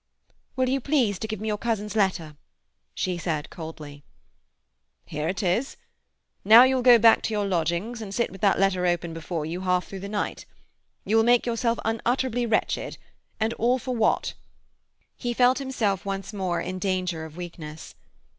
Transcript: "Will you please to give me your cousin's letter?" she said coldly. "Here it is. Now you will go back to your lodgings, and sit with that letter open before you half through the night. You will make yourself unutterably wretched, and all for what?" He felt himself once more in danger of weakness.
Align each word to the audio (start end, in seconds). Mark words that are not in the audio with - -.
"Will 0.55 0.67
you 0.67 0.81
please 0.81 1.19
to 1.19 1.27
give 1.27 1.39
me 1.39 1.47
your 1.47 1.59
cousin's 1.59 1.95
letter?" 1.95 2.35
she 2.95 3.19
said 3.19 3.51
coldly. 3.51 4.03
"Here 5.05 5.27
it 5.27 5.43
is. 5.43 5.77
Now 6.43 6.63
you 6.63 6.73
will 6.73 6.81
go 6.81 6.97
back 6.97 7.21
to 7.21 7.33
your 7.35 7.45
lodgings, 7.45 8.01
and 8.01 8.11
sit 8.11 8.31
with 8.31 8.41
that 8.41 8.57
letter 8.57 8.87
open 8.87 9.13
before 9.13 9.45
you 9.45 9.61
half 9.61 9.85
through 9.85 9.99
the 9.99 10.09
night. 10.09 10.47
You 11.05 11.17
will 11.17 11.23
make 11.23 11.45
yourself 11.45 11.77
unutterably 11.85 12.47
wretched, 12.47 12.97
and 13.39 13.53
all 13.59 13.77
for 13.77 13.95
what?" 13.95 14.33
He 15.17 15.35
felt 15.35 15.59
himself 15.59 16.03
once 16.03 16.33
more 16.33 16.59
in 16.59 16.79
danger 16.79 17.23
of 17.23 17.37
weakness. 17.37 17.93